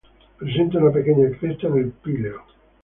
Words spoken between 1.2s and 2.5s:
cresta en el píleo.